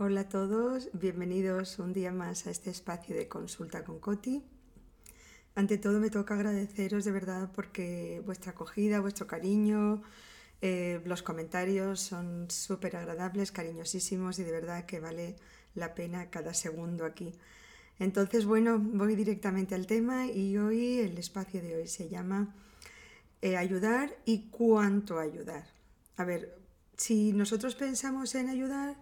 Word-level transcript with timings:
Hola 0.00 0.20
a 0.20 0.28
todos, 0.28 0.90
bienvenidos 0.92 1.80
un 1.80 1.92
día 1.92 2.12
más 2.12 2.46
a 2.46 2.52
este 2.52 2.70
espacio 2.70 3.16
de 3.16 3.26
consulta 3.26 3.82
con 3.82 3.98
Coti. 3.98 4.44
Ante 5.56 5.76
todo 5.76 5.98
me 5.98 6.08
toca 6.08 6.34
agradeceros 6.34 7.04
de 7.04 7.10
verdad 7.10 7.50
porque 7.52 8.22
vuestra 8.24 8.52
acogida, 8.52 9.00
vuestro 9.00 9.26
cariño, 9.26 10.04
eh, 10.62 11.00
los 11.04 11.24
comentarios 11.24 11.98
son 11.98 12.48
súper 12.48 12.94
agradables, 12.94 13.50
cariñosísimos 13.50 14.38
y 14.38 14.44
de 14.44 14.52
verdad 14.52 14.86
que 14.86 15.00
vale 15.00 15.34
la 15.74 15.96
pena 15.96 16.30
cada 16.30 16.54
segundo 16.54 17.04
aquí. 17.04 17.34
Entonces, 17.98 18.44
bueno, 18.44 18.78
voy 18.78 19.16
directamente 19.16 19.74
al 19.74 19.88
tema 19.88 20.26
y 20.26 20.58
hoy 20.58 21.00
el 21.00 21.18
espacio 21.18 21.60
de 21.60 21.74
hoy 21.74 21.88
se 21.88 22.08
llama 22.08 22.54
eh, 23.42 23.56
ayudar 23.56 24.16
y 24.24 24.48
cuánto 24.48 25.18
ayudar. 25.18 25.66
A 26.16 26.22
ver, 26.22 26.56
si 26.96 27.32
nosotros 27.32 27.74
pensamos 27.74 28.36
en 28.36 28.48
ayudar, 28.48 28.96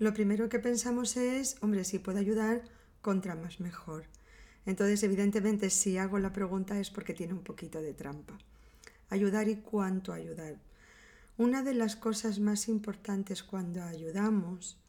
lo 0.00 0.14
primero 0.14 0.48
que 0.48 0.58
pensamos 0.58 1.16
es, 1.18 1.58
hombre, 1.60 1.84
si 1.84 1.98
puedo 1.98 2.18
ayudar, 2.18 2.62
contra 3.02 3.34
más 3.34 3.60
mejor. 3.60 4.04
Entonces, 4.64 5.02
evidentemente, 5.02 5.68
si 5.68 5.98
hago 5.98 6.18
la 6.18 6.32
pregunta 6.32 6.80
es 6.80 6.90
porque 6.90 7.12
tiene 7.12 7.34
un 7.34 7.42
poquito 7.42 7.82
de 7.82 7.92
trampa. 7.92 8.38
Ayudar 9.10 9.48
y 9.48 9.56
cuánto 9.56 10.14
ayudar. 10.14 10.56
Una 11.36 11.62
de 11.62 11.74
las 11.74 11.96
cosas 11.96 12.40
más 12.40 12.68
importantes 12.68 13.42
cuando 13.42 13.82
ayudamos 13.82 14.80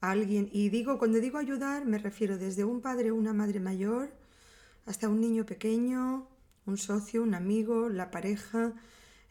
a 0.00 0.10
alguien, 0.12 0.48
y 0.50 0.70
digo, 0.70 0.98
cuando 0.98 1.20
digo 1.20 1.36
ayudar, 1.36 1.84
me 1.84 1.98
refiero 1.98 2.38
desde 2.38 2.64
un 2.64 2.80
padre 2.80 3.10
o 3.10 3.16
una 3.16 3.34
madre 3.34 3.60
mayor 3.60 4.14
hasta 4.86 5.10
un 5.10 5.20
niño 5.20 5.44
pequeño, 5.44 6.26
un 6.64 6.78
socio, 6.78 7.22
un 7.22 7.34
amigo, 7.34 7.90
la 7.90 8.10
pareja, 8.10 8.72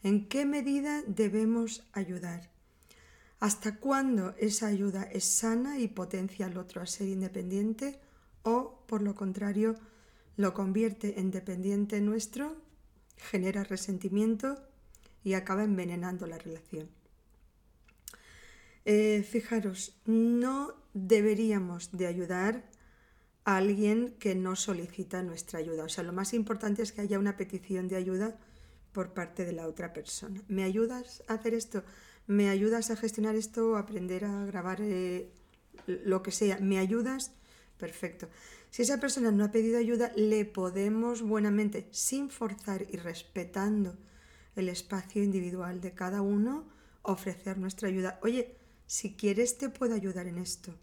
¿en 0.04 0.28
qué 0.28 0.46
medida 0.46 1.02
debemos 1.08 1.84
ayudar? 1.92 2.53
¿Hasta 3.44 3.76
cuándo 3.76 4.34
esa 4.38 4.68
ayuda 4.68 5.02
es 5.02 5.26
sana 5.26 5.78
y 5.78 5.88
potencia 5.88 6.46
al 6.46 6.56
otro 6.56 6.80
a 6.80 6.86
ser 6.86 7.08
independiente 7.08 8.00
o, 8.42 8.82
por 8.86 9.02
lo 9.02 9.14
contrario, 9.14 9.74
lo 10.38 10.54
convierte 10.54 11.20
en 11.20 11.30
dependiente 11.30 12.00
nuestro, 12.00 12.56
genera 13.18 13.62
resentimiento 13.62 14.66
y 15.22 15.34
acaba 15.34 15.62
envenenando 15.62 16.26
la 16.26 16.38
relación? 16.38 16.88
Eh, 18.86 19.22
fijaros, 19.30 20.00
no 20.06 20.72
deberíamos 20.94 21.92
de 21.92 22.06
ayudar 22.06 22.64
a 23.44 23.58
alguien 23.58 24.14
que 24.18 24.34
no 24.34 24.56
solicita 24.56 25.22
nuestra 25.22 25.58
ayuda. 25.58 25.84
O 25.84 25.90
sea, 25.90 26.02
lo 26.02 26.14
más 26.14 26.32
importante 26.32 26.80
es 26.80 26.92
que 26.92 27.02
haya 27.02 27.18
una 27.18 27.36
petición 27.36 27.88
de 27.88 27.96
ayuda 27.96 28.38
por 28.92 29.12
parte 29.12 29.44
de 29.44 29.52
la 29.52 29.66
otra 29.66 29.92
persona. 29.92 30.42
¿Me 30.48 30.62
ayudas 30.62 31.22
a 31.28 31.34
hacer 31.34 31.52
esto? 31.52 31.84
¿Me 32.26 32.48
ayudas 32.48 32.90
a 32.90 32.96
gestionar 32.96 33.36
esto, 33.36 33.76
aprender 33.76 34.24
a 34.24 34.46
grabar 34.46 34.78
eh, 34.80 35.30
lo 35.86 36.22
que 36.22 36.30
sea? 36.30 36.58
¿Me 36.58 36.78
ayudas? 36.78 37.32
Perfecto. 37.76 38.30
Si 38.70 38.80
esa 38.80 38.98
persona 38.98 39.30
no 39.30 39.44
ha 39.44 39.52
pedido 39.52 39.78
ayuda, 39.78 40.10
le 40.16 40.46
podemos 40.46 41.20
buenamente, 41.20 41.86
sin 41.90 42.30
forzar 42.30 42.86
y 42.90 42.96
respetando 42.96 43.96
el 44.56 44.70
espacio 44.70 45.22
individual 45.22 45.82
de 45.82 45.92
cada 45.92 46.22
uno, 46.22 46.66
ofrecer 47.02 47.58
nuestra 47.58 47.88
ayuda. 47.88 48.18
Oye, 48.22 48.56
si 48.86 49.14
quieres 49.14 49.58
te 49.58 49.68
puedo 49.68 49.94
ayudar 49.94 50.26
en 50.26 50.38
esto. 50.38 50.74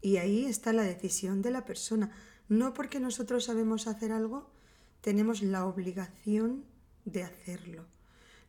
Y 0.00 0.16
ahí 0.16 0.46
está 0.46 0.72
la 0.72 0.84
decisión 0.84 1.42
de 1.42 1.50
la 1.50 1.66
persona. 1.66 2.12
No 2.48 2.72
porque 2.72 2.98
nosotros 2.98 3.44
sabemos 3.44 3.86
hacer 3.86 4.10
algo, 4.10 4.50
tenemos 5.02 5.42
la 5.42 5.66
obligación 5.66 6.64
de 7.04 7.24
hacerlo 7.24 7.95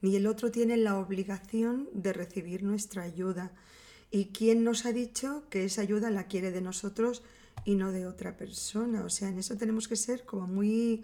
ni 0.07 0.15
el 0.15 0.25
otro 0.25 0.51
tiene 0.51 0.77
la 0.77 0.97
obligación 0.97 1.89
de 1.93 2.13
recibir 2.13 2.63
nuestra 2.63 3.03
ayuda. 3.03 3.51
¿Y 4.09 4.27
quién 4.27 4.63
nos 4.63 4.85
ha 4.85 4.93
dicho 4.93 5.43
que 5.49 5.65
esa 5.65 5.81
ayuda 5.81 6.09
la 6.11 6.27
quiere 6.27 6.51
de 6.51 6.61
nosotros 6.61 7.23
y 7.65 7.75
no 7.75 7.91
de 7.91 8.07
otra 8.07 8.37
persona? 8.37 9.03
O 9.03 9.09
sea, 9.09 9.27
en 9.27 9.39
eso 9.39 9.57
tenemos 9.57 9.89
que 9.89 9.97
ser 9.97 10.23
como 10.23 10.47
muy 10.47 11.03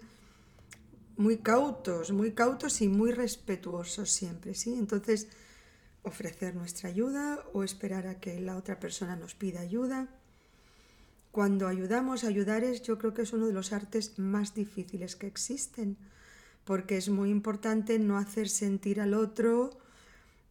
muy 1.16 1.36
cautos, 1.36 2.12
muy 2.12 2.32
cautos 2.32 2.80
y 2.80 2.88
muy 2.88 3.12
respetuosos 3.12 4.10
siempre, 4.10 4.54
¿sí? 4.54 4.74
Entonces, 4.74 5.28
ofrecer 6.02 6.56
nuestra 6.56 6.88
ayuda 6.88 7.44
o 7.52 7.62
esperar 7.62 8.06
a 8.06 8.18
que 8.18 8.40
la 8.40 8.56
otra 8.56 8.80
persona 8.80 9.16
nos 9.16 9.34
pida 9.34 9.60
ayuda. 9.60 10.08
Cuando 11.30 11.68
ayudamos, 11.68 12.24
ayudar 12.24 12.64
es 12.64 12.82
yo 12.82 12.96
creo 12.98 13.12
que 13.12 13.22
es 13.22 13.34
uno 13.34 13.46
de 13.46 13.52
los 13.52 13.72
artes 13.72 14.18
más 14.18 14.54
difíciles 14.54 15.14
que 15.14 15.26
existen, 15.26 15.98
porque 16.64 16.96
es 16.96 17.08
muy 17.08 17.30
importante 17.30 17.98
no 17.98 18.18
hacer 18.18 18.48
sentir 18.48 19.00
al 19.00 19.14
otro 19.14 19.70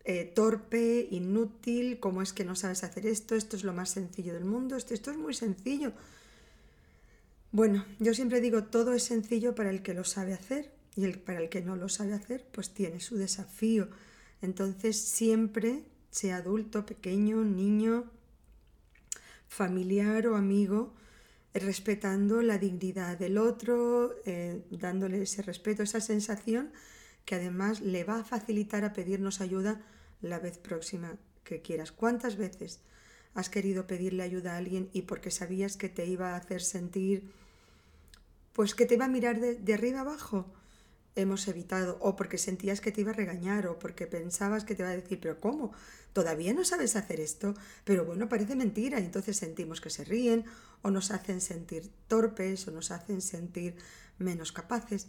eh, 0.05 0.25
torpe, 0.25 1.07
inútil, 1.11 1.99
cómo 1.99 2.21
es 2.21 2.33
que 2.33 2.43
no 2.43 2.55
sabes 2.55 2.83
hacer 2.83 3.07
esto, 3.07 3.35
esto 3.35 3.55
es 3.55 3.63
lo 3.63 3.73
más 3.73 3.91
sencillo 3.91 4.33
del 4.33 4.45
mundo, 4.45 4.75
esto, 4.75 4.93
esto 4.93 5.11
es 5.11 5.17
muy 5.17 5.33
sencillo. 5.33 5.93
Bueno, 7.51 7.85
yo 7.99 8.13
siempre 8.13 8.41
digo, 8.41 8.63
todo 8.65 8.93
es 8.93 9.03
sencillo 9.03 9.55
para 9.55 9.69
el 9.69 9.81
que 9.81 9.93
lo 9.93 10.03
sabe 10.03 10.33
hacer 10.33 10.71
y 10.95 11.05
el, 11.05 11.19
para 11.19 11.39
el 11.39 11.49
que 11.49 11.61
no 11.61 11.75
lo 11.75 11.87
sabe 11.87 12.13
hacer, 12.13 12.45
pues 12.51 12.71
tiene 12.71 12.99
su 12.99 13.15
desafío. 13.15 13.87
Entonces 14.41 14.99
siempre, 14.99 15.83
sea 16.11 16.37
adulto, 16.37 16.85
pequeño, 16.85 17.43
niño, 17.43 18.05
familiar 19.47 20.27
o 20.27 20.35
amigo, 20.35 20.93
respetando 21.53 22.41
la 22.41 22.57
dignidad 22.57 23.17
del 23.17 23.37
otro, 23.37 24.15
eh, 24.25 24.61
dándole 24.71 25.21
ese 25.21 25.41
respeto, 25.41 25.83
esa 25.83 26.01
sensación 26.01 26.71
que 27.25 27.35
además 27.35 27.81
le 27.81 28.03
va 28.03 28.19
a 28.19 28.23
facilitar 28.23 28.83
a 28.83 28.93
pedirnos 28.93 29.39
ayuda 29.39 29.81
la 30.21 30.39
vez 30.39 30.57
próxima 30.57 31.17
que 31.43 31.61
quieras. 31.61 31.91
¿Cuántas 31.91 32.37
veces 32.37 32.79
has 33.35 33.49
querido 33.49 33.87
pedirle 33.87 34.23
ayuda 34.23 34.53
a 34.53 34.57
alguien 34.57 34.89
y 34.93 35.03
porque 35.03 35.31
sabías 35.31 35.77
que 35.77 35.89
te 35.89 36.05
iba 36.05 36.31
a 36.31 36.37
hacer 36.37 36.61
sentir, 36.61 37.31
pues 38.53 38.75
que 38.75 38.85
te 38.85 38.95
iba 38.95 39.05
a 39.05 39.09
mirar 39.09 39.39
de, 39.39 39.55
de 39.55 39.73
arriba 39.73 40.01
abajo? 40.01 40.45
Hemos 41.15 41.47
evitado, 41.47 41.97
o 42.01 42.15
porque 42.15 42.37
sentías 42.37 42.81
que 42.81 42.91
te 42.91 43.01
iba 43.01 43.11
a 43.11 43.15
regañar, 43.15 43.67
o 43.67 43.79
porque 43.79 44.07
pensabas 44.07 44.65
que 44.65 44.75
te 44.75 44.81
iba 44.81 44.89
a 44.89 44.95
decir, 44.95 45.19
pero 45.21 45.39
¿cómo? 45.39 45.71
¿Todavía 46.13 46.53
no 46.53 46.63
sabes 46.65 46.95
hacer 46.95 47.19
esto? 47.19 47.53
Pero 47.83 48.05
bueno, 48.05 48.29
parece 48.29 48.55
mentira, 48.55 48.99
entonces 48.99 49.37
sentimos 49.37 49.81
que 49.81 49.89
se 49.89 50.03
ríen, 50.03 50.45
o 50.81 50.91
nos 50.91 51.11
hacen 51.11 51.41
sentir 51.41 51.89
torpes, 52.07 52.67
o 52.67 52.71
nos 52.71 52.91
hacen 52.91 53.21
sentir 53.21 53.75
menos 54.17 54.51
capaces. 54.51 55.07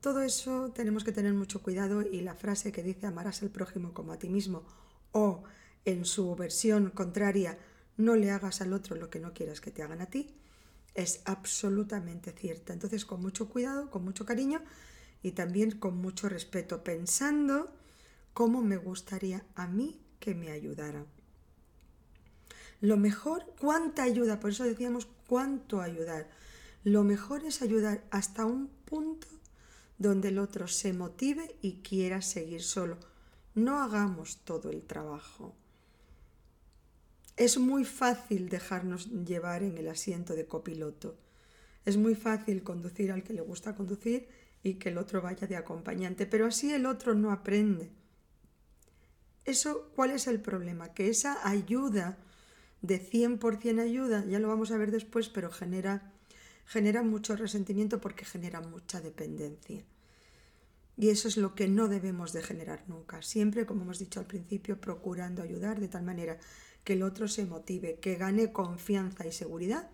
Todo 0.00 0.22
eso 0.22 0.72
tenemos 0.72 1.04
que 1.04 1.12
tener 1.12 1.32
mucho 1.32 1.62
cuidado 1.62 2.02
y 2.02 2.20
la 2.20 2.34
frase 2.34 2.72
que 2.72 2.82
dice 2.82 3.06
amarás 3.06 3.42
al 3.42 3.50
prójimo 3.50 3.92
como 3.92 4.12
a 4.12 4.18
ti 4.18 4.28
mismo, 4.28 4.64
o 5.12 5.44
en 5.84 6.04
su 6.04 6.34
versión 6.36 6.90
contraria, 6.90 7.58
no 7.96 8.14
le 8.16 8.30
hagas 8.30 8.60
al 8.60 8.72
otro 8.72 8.96
lo 8.96 9.08
que 9.08 9.20
no 9.20 9.32
quieras 9.32 9.60
que 9.60 9.70
te 9.70 9.82
hagan 9.82 10.00
a 10.00 10.06
ti, 10.06 10.36
es 10.94 11.20
absolutamente 11.24 12.32
cierta. 12.32 12.72
Entonces, 12.72 13.04
con 13.04 13.20
mucho 13.20 13.48
cuidado, 13.48 13.90
con 13.90 14.04
mucho 14.04 14.24
cariño, 14.24 14.62
y 15.26 15.32
también 15.32 15.72
con 15.72 15.96
mucho 15.96 16.28
respeto, 16.28 16.84
pensando 16.84 17.72
cómo 18.32 18.62
me 18.62 18.76
gustaría 18.76 19.42
a 19.56 19.66
mí 19.66 19.98
que 20.20 20.36
me 20.36 20.52
ayudara. 20.52 21.04
Lo 22.80 22.96
mejor, 22.96 23.44
cuánta 23.58 24.04
ayuda, 24.04 24.38
por 24.38 24.50
eso 24.50 24.62
decíamos 24.62 25.08
cuánto 25.26 25.80
ayudar. 25.80 26.30
Lo 26.84 27.02
mejor 27.02 27.44
es 27.44 27.60
ayudar 27.60 28.04
hasta 28.12 28.46
un 28.46 28.68
punto 28.84 29.26
donde 29.98 30.28
el 30.28 30.38
otro 30.38 30.68
se 30.68 30.92
motive 30.92 31.56
y 31.60 31.78
quiera 31.82 32.22
seguir 32.22 32.62
solo. 32.62 32.96
No 33.56 33.82
hagamos 33.82 34.36
todo 34.44 34.70
el 34.70 34.82
trabajo. 34.82 35.56
Es 37.36 37.58
muy 37.58 37.84
fácil 37.84 38.48
dejarnos 38.48 39.10
llevar 39.24 39.64
en 39.64 39.76
el 39.76 39.88
asiento 39.88 40.36
de 40.36 40.46
copiloto. 40.46 41.16
Es 41.84 41.96
muy 41.96 42.14
fácil 42.14 42.62
conducir 42.62 43.10
al 43.10 43.24
que 43.24 43.32
le 43.32 43.40
gusta 43.40 43.74
conducir 43.74 44.45
y 44.66 44.74
que 44.74 44.88
el 44.88 44.98
otro 44.98 45.22
vaya 45.22 45.46
de 45.46 45.56
acompañante, 45.56 46.26
pero 46.26 46.46
así 46.46 46.72
el 46.72 46.86
otro 46.86 47.14
no 47.14 47.30
aprende. 47.30 47.88
Eso, 49.44 49.92
¿cuál 49.94 50.10
es 50.10 50.26
el 50.26 50.40
problema? 50.40 50.92
Que 50.92 51.08
esa 51.08 51.48
ayuda 51.48 52.18
de 52.82 53.00
100% 53.00 53.80
ayuda, 53.80 54.24
ya 54.24 54.40
lo 54.40 54.48
vamos 54.48 54.72
a 54.72 54.76
ver 54.76 54.90
después, 54.90 55.28
pero 55.28 55.52
genera, 55.52 56.12
genera 56.64 57.04
mucho 57.04 57.36
resentimiento 57.36 58.00
porque 58.00 58.24
genera 58.24 58.60
mucha 58.60 59.00
dependencia. 59.00 59.84
Y 60.96 61.10
eso 61.10 61.28
es 61.28 61.36
lo 61.36 61.54
que 61.54 61.68
no 61.68 61.86
debemos 61.86 62.32
de 62.32 62.42
generar 62.42 62.82
nunca. 62.88 63.22
Siempre, 63.22 63.66
como 63.66 63.82
hemos 63.82 64.00
dicho 64.00 64.18
al 64.18 64.26
principio, 64.26 64.80
procurando 64.80 65.44
ayudar 65.44 65.78
de 65.78 65.86
tal 65.86 66.02
manera 66.02 66.38
que 66.82 66.94
el 66.94 67.04
otro 67.04 67.28
se 67.28 67.46
motive, 67.46 68.00
que 68.00 68.16
gane 68.16 68.50
confianza 68.50 69.28
y 69.28 69.30
seguridad 69.30 69.88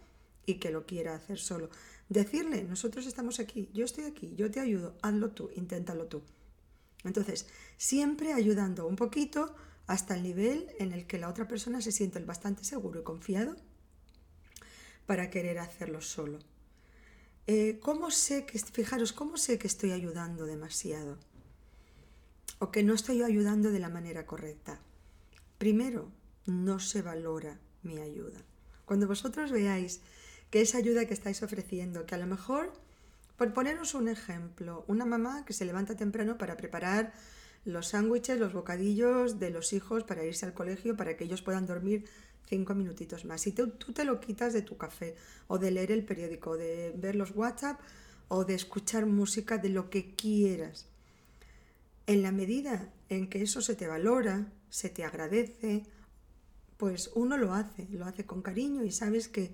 y 0.47 0.55
que 0.55 0.71
lo 0.71 0.87
quiera 0.87 1.15
hacer 1.15 1.39
solo. 1.39 1.69
Decirle, 2.13 2.63
nosotros 2.65 3.07
estamos 3.07 3.41
aquí, 3.41 3.71
yo 3.73 3.87
estoy 3.87 4.05
aquí, 4.05 4.35
yo 4.37 4.51
te 4.51 4.61
ayudo, 4.61 4.95
hazlo 5.01 5.31
tú, 5.31 5.49
inténtalo 5.57 6.09
tú. 6.09 6.23
Entonces, 7.05 7.47
siempre 7.79 8.35
ayudando 8.35 8.87
un 8.87 8.97
poquito 8.97 9.55
hasta 9.87 10.15
el 10.15 10.23
nivel 10.23 10.69
en 10.79 10.93
el 10.93 11.07
que 11.07 11.17
la 11.17 11.31
otra 11.31 11.49
persona 11.49 11.81
se 11.81 11.91
siente 11.91 12.19
bastante 12.21 12.65
seguro 12.65 13.01
y 13.01 13.03
confiado 13.03 13.57
para 15.07 15.31
querer 15.31 15.59
hacerlo 15.59 16.03
solo. 16.03 16.39
Eh, 17.47 17.79
¿Cómo 17.81 18.11
sé 18.11 18.45
que, 18.45 18.59
fijaros, 18.59 19.15
cómo 19.15 19.39
sé 19.39 19.59
que 19.59 19.67
estoy 19.67 19.93
ayudando 19.93 20.45
demasiado? 20.45 21.17
O 22.59 22.71
que 22.71 22.83
no 22.83 22.93
estoy 22.93 23.23
ayudando 23.23 23.71
de 23.71 23.81
la 23.81 23.89
manera 23.89 24.27
correcta. 24.27 24.83
Primero, 25.57 26.13
no 26.45 26.79
se 26.79 27.01
valora 27.01 27.59
mi 27.83 28.01
ayuda. 28.01 28.43
Cuando 28.85 29.07
vosotros 29.07 29.51
veáis 29.51 30.03
que 30.53 30.61
esa 30.61 30.77
ayuda 30.77 31.07
que 31.07 31.15
estáis 31.15 31.43
ofreciendo, 31.43 32.05
que 32.05 32.15
a 32.15 32.19
lo 32.19 32.27
mejor, 32.27 32.71
por 33.39 33.55
poneros 33.55 33.95
un 33.95 34.07
ejemplo, 34.07 34.85
una 34.87 35.07
mamá 35.07 35.47
que 35.47 35.55
se 35.55 35.65
levanta 35.65 35.97
temprano 35.97 36.37
para 36.37 36.59
preparar 36.59 37.15
los 37.65 37.89
sándwiches, 37.89 38.39
los 38.39 38.53
bocadillos 38.53 39.41
de 39.41 39.49
los 39.49 39.73
hijos 39.73 40.05
para 40.05 40.27
irse 40.27 40.45
al 40.45 40.53
colegio, 40.53 40.95
para 40.95 41.17
que 41.17 41.25
ellos 41.25 41.41
puedan 41.41 41.67
dormir 41.67 42.05
cinco 42.47 42.75
minutitos 42.75 43.25
más. 43.25 43.47
Y 43.47 43.53
tú, 43.53 43.71
te 43.71 44.05
lo 44.05 44.21
quitas 44.21 44.53
de 44.53 44.61
tu 44.61 44.77
café, 44.77 45.17
o 45.49 45.57
de 45.57 45.71
leer 45.71 45.91
el 45.91 46.05
periódico, 46.05 46.59
de 46.59 46.93
ver 46.99 47.17
los 47.17 47.35
WhatsApp, 47.35 47.81
o 48.29 48.45
de 48.45 48.55
escuchar 48.55 49.07
música, 49.07 49.57
de 49.57 49.71
lo 49.71 49.89
que 49.89 50.15
quieras. 50.15 50.85
En 52.07 52.23
la 52.23 52.31
medida 52.31 52.93
en 53.09 53.31
que 53.31 53.41
eso 53.41 53.63
se 53.63 53.75
te 53.75 53.87
valora, 53.87 54.53
se 54.69 54.91
te 54.91 55.03
agradece, 55.03 55.85
pues 56.77 57.11
uno 57.15 57.39
lo 57.39 57.55
hace, 57.55 57.89
lo 57.91 58.05
hace 58.05 58.27
con 58.27 58.43
cariño 58.43 58.85
y 58.85 58.93
sabes 58.93 59.29
que 59.29 59.51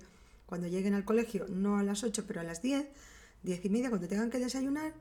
cuando 0.49 0.67
lleguen 0.67 0.95
al 0.95 1.05
colegio, 1.05 1.45
no 1.47 1.77
a 1.77 1.83
las 1.83 2.03
8, 2.03 2.25
pero 2.25 2.41
a 2.41 2.43
las 2.43 2.63
10, 2.63 2.87
10 3.43 3.65
y 3.65 3.69
media, 3.69 3.89
cuando 3.89 4.07
tengan 4.07 4.31
que 4.31 4.39
desayunar, 4.39 4.95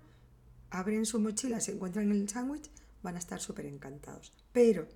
abren 0.69 1.07
su 1.07 1.19
mochila, 1.19 1.59
se 1.59 1.73
encuentran 1.73 2.13
el 2.13 2.29
sándwich, 2.29 2.71
van 3.03 3.17
a 3.17 3.19
estar 3.19 3.41
súper 3.41 3.65
encantados. 3.65 4.35
Pero 4.53 4.87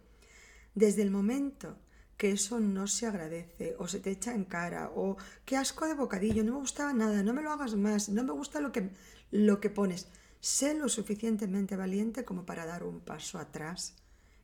desde 0.75 1.01
el 1.01 1.11
momento 1.11 1.79
que 2.19 2.33
eso 2.33 2.61
no 2.61 2.87
se 2.87 3.07
agradece 3.07 3.77
o 3.79 3.89
se 3.89 4.01
te 4.01 4.11
echa 4.11 4.35
en 4.35 4.45
cara 4.45 4.93
o 4.95 5.17
qué 5.47 5.57
asco 5.57 5.89
de 5.89 5.95
bocadillo, 5.95 6.45
no 6.45 6.53
me 6.53 6.59
gustaba 6.59 6.93
nada, 6.93 7.23
no 7.23 7.33
me 7.33 7.41
lo 7.41 7.51
hagas 7.51 7.75
más, 7.75 8.11
no 8.11 8.23
me 8.23 8.33
gusta 8.33 8.61
lo 8.61 8.73
que, 8.73 8.91
lo 9.31 9.59
que 9.59 9.71
pones, 9.71 10.09
sé 10.41 10.75
lo 10.75 10.91
suficientemente 10.91 11.77
valiente 11.77 12.27
como 12.27 12.45
para 12.45 12.67
dar 12.67 12.85
un 12.85 13.01
paso 13.01 13.39
atrás 13.39 13.97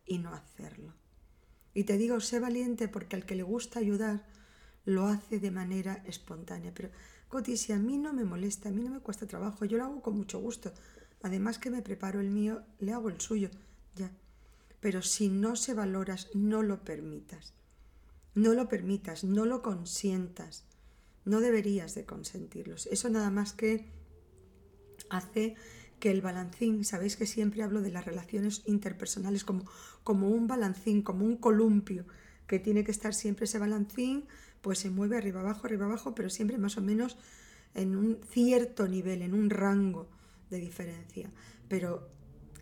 y 0.07 0.17
no 0.17 0.33
hacerlo. 0.33 0.95
Y 1.75 1.85
te 1.85 1.99
digo, 1.99 2.19
sé 2.21 2.41
valiente 2.41 2.89
porque 2.89 3.15
al 3.15 3.27
que 3.27 3.35
le 3.35 3.43
gusta 3.43 3.79
ayudar 3.79 4.25
lo 4.89 5.07
hace 5.07 5.39
de 5.39 5.51
manera 5.51 6.03
espontánea. 6.07 6.73
Pero, 6.75 6.89
Coti, 7.29 7.59
si 7.59 7.73
a 7.73 7.79
mí 7.79 7.99
no 7.99 8.15
me 8.15 8.25
molesta, 8.25 8.71
a 8.71 8.73
mí 8.73 8.83
no 8.83 8.91
me 8.91 9.01
cuesta 9.01 9.27
trabajo, 9.27 9.67
yo 9.67 9.77
lo 9.77 9.85
hago 9.85 10.01
con 10.01 10.17
mucho 10.17 10.41
gusto. 10.41 10.73
Además 11.23 11.59
que 11.59 11.71
me 11.71 11.83
preparo 11.83 12.21
el 12.21 12.31
mío, 12.31 12.63
le 12.79 12.93
hago 12.93 13.11
el 13.11 13.21
suyo, 13.21 13.51
ya. 13.95 14.11
Pero 14.81 15.03
si 15.03 15.29
no 15.29 15.57
se 15.57 15.75
valoras, 15.75 16.29
no 16.33 16.63
lo 16.63 16.85
permitas. 16.85 17.53
No 18.35 18.55
lo 18.55 18.67
permitas, 18.69 19.25
no 19.25 19.45
lo 19.45 19.61
consientas. 19.61 20.65
No 21.27 21.41
deberías 21.41 21.95
de 21.95 22.07
consentirlos. 22.07 22.87
Eso 22.87 23.11
nada 23.11 23.31
más 23.31 23.53
que 23.53 23.85
hace 25.11 25.55
que 26.01 26.11
el 26.11 26.23
balancín, 26.23 26.85
sabéis 26.87 27.17
que 27.17 27.27
siempre 27.27 27.63
hablo 27.63 27.83
de 27.83 27.91
las 27.91 28.07
relaciones 28.07 28.63
interpersonales 28.65 29.45
como, 29.45 29.67
como 30.03 30.31
un 30.31 30.47
balancín, 30.47 31.03
como 31.03 31.27
un 31.27 31.37
columpio, 31.37 32.07
que 32.47 32.59
tiene 32.59 32.85
que 32.85 32.91
estar 32.91 33.13
siempre 33.13 33.45
ese 33.45 33.59
balancín, 33.59 34.27
pues 34.61 34.79
se 34.79 34.91
mueve 34.91 35.17
arriba 35.17 35.41
abajo, 35.41 35.67
arriba 35.67 35.87
abajo, 35.87 36.15
pero 36.15 36.31
siempre 36.31 36.59
más 36.59 36.77
o 36.77 36.83
menos 36.83 37.17
en 37.75 37.97
un 37.97 38.19
cierto 38.31 38.89
nivel, 38.89 39.23
en 39.23 39.35
un 39.35 39.51
rango 39.51 40.09
de 40.51 40.59
diferencia. 40.59 41.31
Pero 41.69 42.09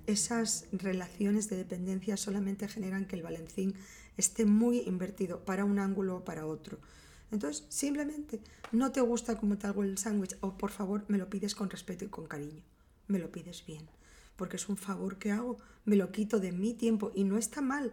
esas 0.06 0.66
relaciones 0.72 1.48
de 1.48 1.56
dependencia 1.56 2.16
solamente 2.16 2.68
generan 2.68 3.06
que 3.06 3.16
el 3.16 3.22
balancín 3.22 3.74
esté 4.16 4.44
muy 4.44 4.80
invertido 4.80 5.44
para 5.44 5.64
un 5.64 5.78
ángulo 5.78 6.16
o 6.16 6.24
para 6.24 6.46
otro. 6.46 6.78
Entonces, 7.30 7.66
simplemente 7.68 8.40
no 8.72 8.92
te 8.92 9.00
gusta 9.00 9.36
cómo 9.36 9.58
te 9.58 9.66
hago 9.66 9.82
el 9.82 9.98
sándwich 9.98 10.36
o 10.40 10.56
por 10.56 10.70
favor 10.70 11.04
me 11.08 11.18
lo 11.18 11.28
pides 11.28 11.54
con 11.54 11.70
respeto 11.70 12.04
y 12.04 12.08
con 12.08 12.26
cariño 12.26 12.62
me 13.08 13.18
lo 13.18 13.30
pides 13.30 13.64
bien, 13.66 13.88
porque 14.36 14.56
es 14.56 14.68
un 14.68 14.76
favor 14.76 15.18
que 15.18 15.30
hago, 15.30 15.58
me 15.84 15.96
lo 15.96 16.10
quito 16.10 16.40
de 16.40 16.52
mi 16.52 16.74
tiempo 16.74 17.12
y 17.14 17.24
no 17.24 17.38
está 17.38 17.60
mal. 17.60 17.92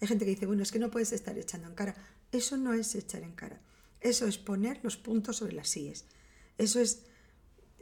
Hay 0.00 0.08
gente 0.08 0.24
que 0.24 0.32
dice, 0.32 0.46
bueno, 0.46 0.62
es 0.62 0.72
que 0.72 0.78
no 0.78 0.90
puedes 0.90 1.12
estar 1.12 1.36
echando 1.38 1.68
en 1.68 1.74
cara. 1.74 1.94
Eso 2.32 2.56
no 2.56 2.74
es 2.74 2.94
echar 2.94 3.22
en 3.22 3.32
cara, 3.32 3.60
eso 4.00 4.26
es 4.26 4.38
poner 4.38 4.80
los 4.82 4.96
puntos 4.96 5.36
sobre 5.36 5.54
las 5.54 5.68
sillas, 5.68 6.04
eso 6.58 6.80
es 6.80 7.04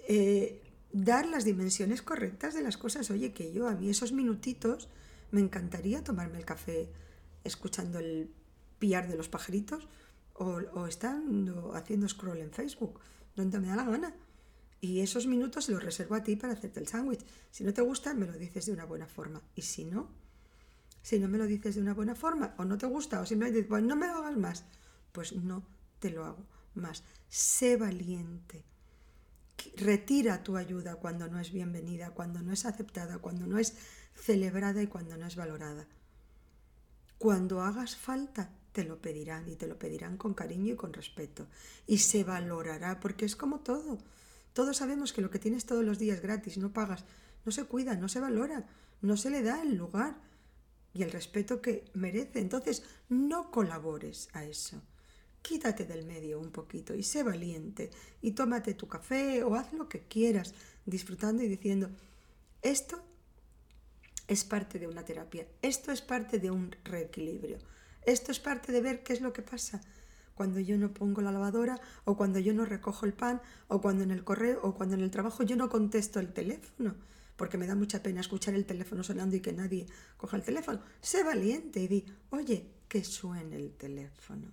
eh, 0.09 0.63
dar 0.93 1.27
las 1.27 1.45
dimensiones 1.45 2.03
correctas 2.03 2.55
de 2.55 2.63
las 2.63 2.77
cosas. 2.77 3.11
Oye, 3.11 3.33
que 3.33 3.53
yo 3.53 3.69
a 3.69 3.75
mí 3.75 3.91
esos 3.91 4.13
minutitos 4.13 4.89
me 5.31 5.41
encantaría 5.41 6.05
tomarme 6.05 6.39
el 6.39 6.45
café 6.45 6.89
escuchando 7.45 7.99
el 7.99 8.31
pillar 8.79 9.09
de 9.09 9.17
los 9.17 9.29
pajaritos 9.29 9.89
o, 10.35 10.61
o 10.75 10.87
estando 10.87 11.75
haciendo 11.75 12.09
scroll 12.09 12.39
en 12.39 12.53
Facebook, 12.53 13.01
donde 13.35 13.59
me 13.59 13.69
da 13.69 13.77
la 13.77 13.85
gana. 13.85 14.15
Y 14.81 15.01
esos 15.01 15.27
minutos 15.27 15.69
los 15.69 15.83
reservo 15.83 16.15
a 16.15 16.23
ti 16.23 16.37
para 16.37 16.53
hacerte 16.53 16.81
el 16.81 16.87
sándwich. 16.87 17.25
Si 17.51 17.65
no 17.65 17.73
te 17.73 17.83
gusta, 17.83 18.15
me 18.15 18.27
lo 18.27 18.35
dices 18.35 18.67
de 18.67 18.73
una 18.73 18.85
buena 18.85 19.07
forma. 19.07 19.43
Y 19.55 19.63
si 19.63 19.85
no, 19.85 20.11
si 21.06 21.20
no 21.20 21.29
me 21.29 21.38
lo 21.38 21.47
dices 21.47 21.76
de 21.76 21.81
una 21.81 21.94
buena 21.94 22.17
forma, 22.17 22.53
o 22.58 22.64
no 22.64 22.76
te 22.76 22.87
gusta, 22.87 23.20
o 23.20 23.26
simplemente 23.26 23.58
dices, 23.58 23.69
pues 23.69 23.85
no 23.85 23.94
me 23.94 24.08
lo 24.08 24.14
hagas 24.14 24.37
más, 24.37 24.64
pues 25.12 25.37
no 25.37 25.62
te 26.00 26.11
lo 26.11 26.25
hago 26.25 26.44
más. 26.75 27.05
Sé 27.29 27.76
valiente. 27.76 28.64
Retira 29.76 30.43
tu 30.43 30.56
ayuda 30.56 30.97
cuando 30.97 31.29
no 31.29 31.38
es 31.38 31.53
bienvenida, 31.53 32.11
cuando 32.11 32.43
no 32.43 32.53
es 32.53 32.67
aceptada, 32.67 33.19
cuando 33.19 33.47
no 33.47 33.56
es 33.61 33.75
celebrada 34.17 34.82
y 34.82 34.88
cuando 34.88 35.17
no 35.17 35.29
es 35.29 35.37
valorada. 35.37 35.87
Cuando 37.19 37.61
hagas 37.61 37.94
falta, 37.94 38.50
te 38.73 38.82
lo 38.82 39.00
pedirán 39.00 39.49
y 39.49 39.55
te 39.55 39.69
lo 39.69 39.79
pedirán 39.79 40.17
con 40.17 40.35
cariño 40.35 40.73
y 40.73 40.76
con 40.76 40.93
respeto. 40.93 41.47
Y 41.87 41.99
se 41.99 42.25
valorará, 42.25 42.99
porque 42.99 43.26
es 43.26 43.37
como 43.37 43.61
todo. 43.61 43.99
Todos 44.55 44.79
sabemos 44.79 45.12
que 45.12 45.23
lo 45.23 45.31
que 45.31 45.38
tienes 45.38 45.67
todos 45.67 45.85
los 45.85 46.00
días 46.00 46.20
gratis, 46.20 46.59
no 46.59 46.73
pagas, 46.73 47.05
no 47.44 47.52
se 47.52 47.62
cuida, 47.62 47.94
no 47.94 48.09
se 48.09 48.19
valora, 48.19 48.67
no 49.02 49.17
se 49.17 49.31
le 49.31 49.44
da 49.44 49.62
el 49.62 49.76
lugar 49.76 50.26
y 50.97 51.03
el 51.03 51.13
respeto 51.13 51.61
que 51.61 51.85
merece. 51.95 52.41
Entonces, 52.41 52.83
no 53.09 53.51
colabores 53.51 54.29
a 54.33 54.45
eso. 54.45 54.81
Quítate 55.43 55.85
del 55.85 56.07
medio 56.07 56.41
un 56.41 56.51
poquito 56.51 56.95
y 56.95 57.03
sé 57.03 57.23
valiente 57.23 57.91
y 58.21 58.33
tómate 58.33 58.75
tu 58.75 58.89
café 58.89 59.45
o 59.45 59.55
haz 59.55 59.73
lo 59.73 59.89
que 59.89 60.03
quieras, 60.09 60.55
disfrutando 60.85 61.43
y 61.43 61.49
diciendo, 61.49 61.91
esto 62.63 63.01
es 64.27 64.43
parte 64.43 64.81
de 64.81 64.89
una 64.89 65.05
terapia, 65.05 65.47
esto 65.63 65.93
es 65.93 66.03
parte 66.03 66.41
de 66.41 66.51
un 66.51 66.75
reequilibrio, 66.83 67.59
esto 68.05 68.33
es 68.33 68.41
parte 68.41 68.73
de 68.73 68.81
ver 68.81 69.05
qué 69.05 69.13
es 69.13 69.21
lo 69.21 69.33
que 69.33 69.43
pasa 69.43 69.81
cuando 70.35 70.61
yo 70.61 70.77
no 70.77 70.93
pongo 70.93 71.23
la 71.23 71.33
lavadora 71.33 71.81
o 72.05 72.17
cuando 72.17 72.39
yo 72.41 72.53
no 72.53 72.65
recojo 72.65 73.07
el 73.07 73.15
pan 73.15 73.41
o 73.69 73.81
cuando 73.81 74.03
en 74.03 74.11
el 74.11 74.25
correo 74.25 74.61
o 74.63 74.75
cuando 74.75 74.95
en 74.95 75.01
el 75.01 75.11
trabajo 75.11 75.45
yo 75.45 75.57
no 75.57 75.69
contesto 75.69 76.21
el 76.21 76.33
teléfono 76.33 76.97
porque 77.37 77.59
me 77.59 77.67
da 77.67 77.75
mucha 77.75 78.03
pena 78.03 78.21
escuchar 78.21 78.55
el 78.55 78.65
teléfono 78.65 79.03
sonando 79.03 79.37
y 79.37 79.41
que 79.41 79.53
nadie 79.53 79.87
coja 80.17 80.37
el 80.37 80.43
teléfono. 80.43 80.81
Sé 81.00 81.23
valiente 81.23 81.81
y 81.81 81.88
di, 81.88 82.05
oye, 82.31 82.67
que 82.88 83.05
suene 83.05 83.56
el 83.56 83.73
teléfono. 83.73 84.53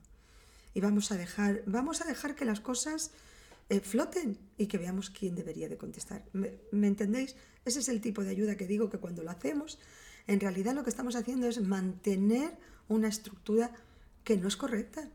Y 0.74 0.82
vamos 0.82 1.12
a 1.12 1.18
dejar, 1.18 1.64
vamos 1.66 2.02
a 2.02 2.06
dejar 2.06 2.36
que 2.36 2.46
las 2.46 2.60
cosas 2.60 3.12
eh, 3.70 3.80
floten 3.80 4.38
y 4.58 4.68
que 4.68 4.78
veamos 4.78 5.10
quién 5.10 5.36
debería 5.36 5.70
de 5.70 5.78
contestar. 5.78 6.24
¿Me, 6.34 6.60
¿Me 6.72 6.88
entendéis? 6.88 7.36
Ese 7.66 7.80
es 7.80 7.90
el 7.90 8.02
tipo 8.02 8.24
de 8.24 8.32
ayuda 8.32 8.58
que 8.58 8.68
digo 8.68 8.90
que 8.90 8.98
cuando 8.98 9.24
lo 9.24 9.32
hacemos, 9.32 9.80
en 10.28 10.40
realidad 10.40 10.74
lo 10.74 10.84
que 10.84 10.90
estamos 10.90 11.16
haciendo 11.16 11.48
es 11.48 11.62
mantener 11.62 12.58
una 12.88 13.08
estructura 13.08 13.72
que 14.24 14.38
no 14.38 14.48
es 14.48 14.58
correcta 14.58 15.10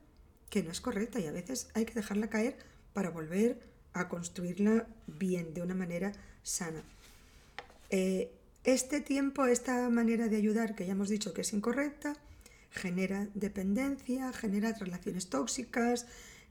que 0.51 0.63
no 0.63 0.71
es 0.71 0.81
correcta 0.81 1.21
y 1.21 1.27
a 1.27 1.33
veces 1.33 1.69
hay 1.75 1.85
que 1.85 1.95
dejarla 1.95 2.31
caer 2.31 2.57
para 2.93 3.11
volver 3.11 3.61
a 3.93 4.09
construirla 4.09 4.87
bien, 5.07 5.55
de 5.55 5.63
una 5.63 5.75
manera 5.75 6.13
sana. 6.43 6.83
Eh, 7.91 8.35
este 8.65 9.01
tiempo, 9.01 9.47
esta 9.47 9.89
manera 9.89 10.29
de 10.29 10.37
ayudar, 10.37 10.75
que 10.75 10.87
ya 10.87 10.93
hemos 10.93 11.09
dicho 11.09 11.33
que 11.33 11.41
es 11.41 11.53
incorrecta, 11.53 12.17
genera 12.71 13.29
dependencia, 13.35 14.33
genera 14.33 14.73
relaciones 14.73 15.29
tóxicas 15.31 16.07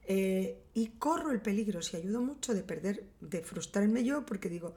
eh, 0.06 0.58
y 0.74 0.88
corro 0.98 1.30
el 1.30 1.40
peligro, 1.40 1.82
si 1.82 1.96
ayudo 1.96 2.20
mucho, 2.20 2.54
de 2.54 2.62
perder, 2.62 3.04
de 3.20 3.42
frustrarme 3.42 4.04
yo 4.04 4.26
porque 4.26 4.48
digo, 4.48 4.74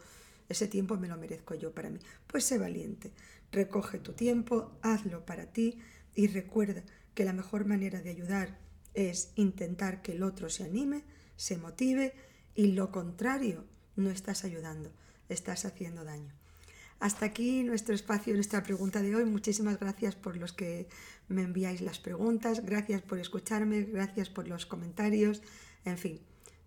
ese 0.49 0.67
tiempo 0.67 0.97
me 0.97 1.07
lo 1.07 1.17
merezco 1.17 1.55
yo 1.55 1.73
para 1.73 1.89
mí. 1.89 1.99
Pues 2.27 2.43
sé 2.43 2.57
valiente, 2.57 3.11
recoge 3.51 3.97
tu 3.99 4.13
tiempo, 4.13 4.77
hazlo 4.81 5.25
para 5.25 5.47
ti 5.47 5.79
y 6.13 6.27
recuerda 6.27 6.83
que 7.15 7.25
la 7.25 7.33
mejor 7.33 7.65
manera 7.65 8.01
de 8.01 8.09
ayudar 8.09 8.59
es 8.93 9.31
intentar 9.35 10.01
que 10.01 10.11
el 10.11 10.23
otro 10.23 10.49
se 10.49 10.65
anime, 10.65 11.05
se 11.37 11.57
motive 11.57 12.13
y 12.53 12.73
lo 12.73 12.91
contrario, 12.91 13.65
no 13.95 14.09
estás 14.09 14.43
ayudando, 14.43 14.91
estás 15.29 15.65
haciendo 15.65 16.03
daño. 16.03 16.40
Hasta 17.01 17.25
aquí 17.25 17.63
nuestro 17.63 17.95
espacio, 17.95 18.35
nuestra 18.35 18.61
pregunta 18.61 19.01
de 19.01 19.15
hoy. 19.15 19.25
Muchísimas 19.25 19.79
gracias 19.79 20.15
por 20.15 20.37
los 20.37 20.53
que 20.53 20.87
me 21.29 21.41
enviáis 21.41 21.81
las 21.81 21.97
preguntas, 21.97 22.63
gracias 22.63 23.01
por 23.01 23.17
escucharme, 23.17 23.81
gracias 23.81 24.29
por 24.29 24.47
los 24.47 24.67
comentarios, 24.67 25.41
en 25.83 25.97
fin, 25.97 26.19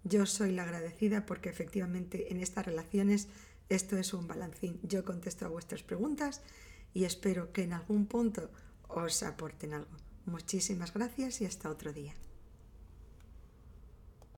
yo 0.03 0.27
soy 0.27 0.51
la 0.51 0.65
agradecida 0.65 1.25
porque 1.25 1.51
efectivamente 1.51 2.33
en 2.33 2.41
estas 2.41 2.67
relaciones 2.67 3.29
esto 3.69 3.97
es 3.97 4.13
un 4.13 4.27
balancín. 4.27 4.81
Yo 4.83 5.05
contesto 5.05 5.47
a 5.47 5.51
vuestras 5.51 5.85
preguntas 5.85 6.43
y 6.93 7.05
espero 7.05 7.53
que 7.53 7.63
en 7.63 7.73
algún 7.73 8.07
punto 8.07 8.51
os 8.89 9.23
aporten 9.23 9.73
algo. 9.73 9.97
Muchísimas 10.27 10.93
gracias 10.93 11.43
y 11.43 11.47
hasta 11.47 11.71
otro 11.71 11.93
día. 11.93 12.13